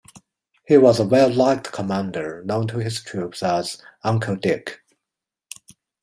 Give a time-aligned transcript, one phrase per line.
[0.65, 4.79] He was a well liked commander known to his troops as "Uncle Dick".